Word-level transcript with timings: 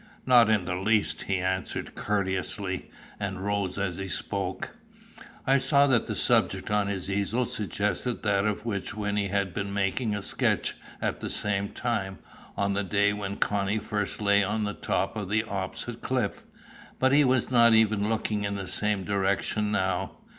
"Not 0.25 0.49
in 0.49 0.65
the 0.65 0.73
least," 0.73 1.21
he 1.29 1.37
answered 1.37 1.93
courteously, 1.93 2.89
and 3.19 3.45
rose 3.45 3.77
as 3.77 3.97
he 3.97 4.07
spoke. 4.07 4.71
I 5.45 5.57
saw 5.57 5.85
that 5.85 6.07
the 6.07 6.15
subject 6.15 6.71
on 6.71 6.87
his 6.87 7.07
easel 7.07 7.45
suggested 7.45 8.23
that 8.23 8.43
of 8.43 8.65
which 8.65 8.95
Wynnie 8.95 9.27
had 9.27 9.53
been 9.53 9.71
making 9.71 10.15
a 10.15 10.23
sketch 10.23 10.73
at 11.03 11.19
the 11.19 11.29
same 11.29 11.69
time, 11.69 12.17
on 12.57 12.73
the 12.73 12.83
day 12.83 13.13
when 13.13 13.35
Connie 13.37 13.77
first 13.77 14.19
lay 14.19 14.43
on 14.43 14.63
the 14.63 14.73
top 14.73 15.15
of 15.15 15.29
the 15.29 15.43
opposite 15.43 16.01
cliff. 16.01 16.45
But 16.97 17.11
he 17.11 17.23
was 17.23 17.51
not 17.51 17.75
even 17.75 18.09
looking 18.09 18.43
in 18.43 18.55
the 18.55 18.65
same 18.65 19.03
direction 19.03 19.71
now. 19.71 20.13